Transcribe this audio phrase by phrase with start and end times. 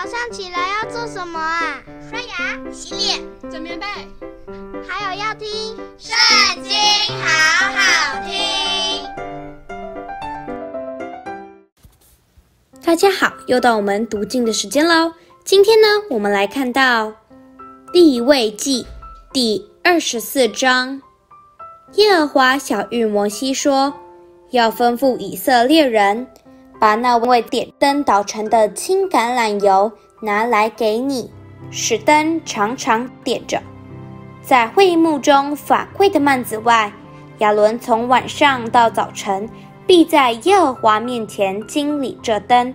[0.00, 1.82] 早上起来要做什么啊？
[2.08, 3.84] 刷牙、洗脸、整棉被，
[4.86, 5.48] 还有要听
[5.98, 6.16] 《圣
[6.62, 6.70] 经》，
[7.20, 7.26] 好
[7.72, 9.04] 好听。
[12.80, 15.12] 大家好，又到我们读经的时间喽。
[15.42, 17.12] 今天呢，我们来看到
[17.92, 18.86] 利未记
[19.32, 21.02] 第二十四章。
[21.94, 23.92] 耶和华晓諭摩西说，
[24.50, 26.28] 要吩咐以色列人。
[26.78, 29.90] 把那位点灯捣成的青橄榄油
[30.20, 31.30] 拿来给你，
[31.70, 33.60] 使灯常常点着。
[34.42, 36.92] 在会幕中法柜的幔子外，
[37.38, 39.48] 亚伦从晚上到早晨，
[39.86, 42.74] 必在耶和华面前经理这灯。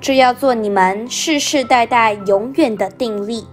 [0.00, 3.46] 这要做你们世世代代永远的定例。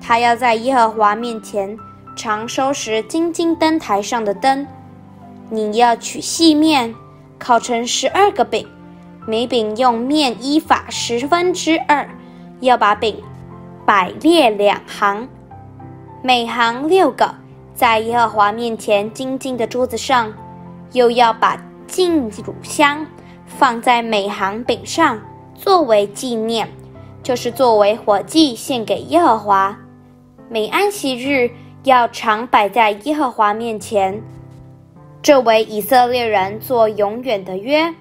[0.00, 1.76] 他要在耶和华面前
[2.16, 4.66] 常收拾金金灯台上的灯。
[5.50, 6.94] 你要取细面，
[7.38, 8.68] 烤成十二个饼。
[9.26, 12.06] 每饼用面依法十分之二，
[12.60, 13.22] 要把饼
[13.86, 15.26] 摆列两行，
[16.22, 17.34] 每行六个，
[17.74, 20.32] 在耶和华面前金金的桌子上，
[20.92, 23.06] 又要把净乳香
[23.46, 25.18] 放在每行饼上，
[25.54, 26.68] 作为纪念，
[27.22, 29.78] 就是作为火祭献给耶和华。
[30.50, 31.50] 每安息日
[31.84, 34.22] 要常摆在耶和华面前，
[35.22, 37.94] 这为以色列人做永远的约。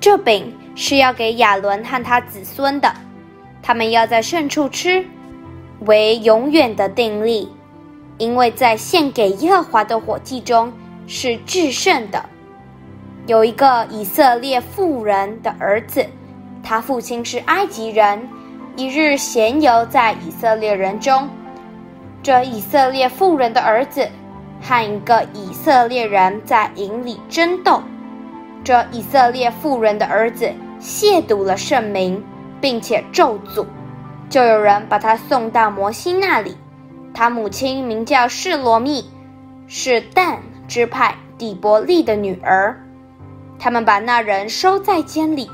[0.00, 2.90] 这饼是要给亚伦和他子孙的，
[3.62, 5.04] 他们要在圣处吃，
[5.80, 7.52] 为永远的定例，
[8.16, 10.72] 因为在献给耶和华的火祭中
[11.06, 12.24] 是至圣的。
[13.26, 16.06] 有一个以色列妇人的儿子，
[16.62, 18.26] 他父亲是埃及人，
[18.76, 21.28] 一日闲游在以色列人中，
[22.22, 24.08] 这以色列妇人的儿子
[24.62, 27.82] 和一个以色列人在营里争斗。
[28.62, 32.22] 这以色列妇人的儿子亵渎了圣名，
[32.60, 33.66] 并且咒诅，
[34.28, 36.56] 就有人把他送到摩西那里。
[37.14, 39.10] 他母亲名叫示罗密，
[39.66, 40.38] 是但
[40.68, 42.78] 支派底伯利的女儿。
[43.58, 45.50] 他们把那人收在监里，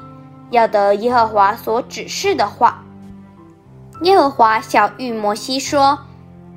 [0.51, 2.83] 要得耶和华所指示的话。
[4.03, 5.99] 耶和华晓諭摩西说：“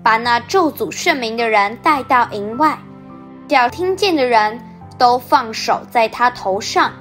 [0.04, 2.78] 把那咒诅圣名的人带到营外，
[3.48, 4.60] 叫听见的人。”
[5.00, 6.92] 都放手在他头上，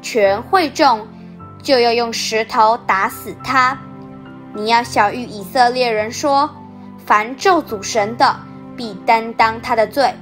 [0.00, 1.08] 全会众
[1.60, 3.76] 就要用石头打死他。
[4.54, 6.48] 你要晓諭以色列人说：
[7.04, 8.36] 凡咒诅神的，
[8.76, 10.12] 必担当他的罪；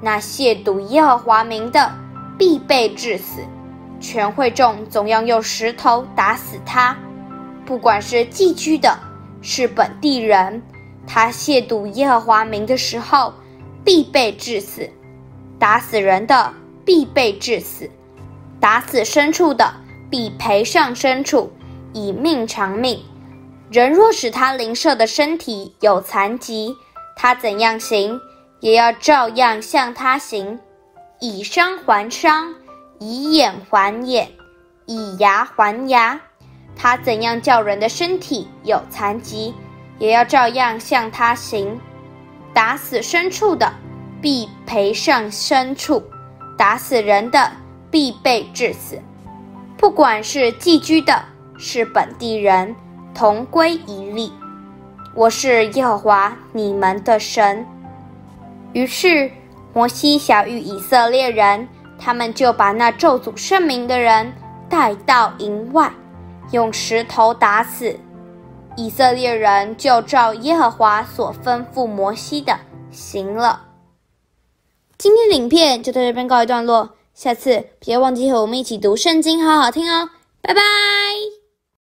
[0.00, 1.92] 那亵渎耶和华名的，
[2.38, 3.40] 必被治死。
[4.00, 6.96] 全会众总要用石头打死他。
[7.64, 8.98] 不管是寄居的，
[9.42, 10.62] 是本地人，
[11.06, 13.32] 他亵渎耶和华名的时候，
[13.84, 14.88] 必被治死。
[15.62, 16.52] 打死人的
[16.84, 17.88] 必被治死，
[18.58, 19.72] 打死牲畜的
[20.10, 21.52] 必赔上牲畜，
[21.92, 23.00] 以命偿命。
[23.70, 26.74] 人若使他邻舍的身体有残疾，
[27.14, 28.20] 他怎样行，
[28.58, 30.58] 也要照样向他行，
[31.20, 32.52] 以伤还伤，
[32.98, 34.32] 以眼还眼，
[34.86, 36.20] 以牙还牙。
[36.74, 39.54] 他怎样叫人的身体有残疾，
[40.00, 41.80] 也要照样向他行。
[42.52, 43.72] 打死牲畜的。
[44.22, 46.00] 必赔上牲畜，
[46.56, 47.50] 打死人的
[47.90, 48.96] 必被治死。
[49.76, 51.20] 不管是寄居的，
[51.58, 52.72] 是本地人，
[53.12, 54.32] 同归一例。
[55.12, 57.66] 我是耶和华你们的神。
[58.72, 59.28] 于是
[59.74, 61.68] 摩西晓諭以色列人，
[61.98, 64.32] 他们就把那咒诅圣名的人
[64.68, 65.90] 带到营外，
[66.52, 67.98] 用石头打死。
[68.76, 72.56] 以色列人就照耶和华所吩咐摩西的
[72.92, 73.60] 行了。
[75.32, 80.08] 影片就在这边告一段落，下次别忘记和我们一起读圣经，好好听哦，
[80.40, 81.01] 拜拜。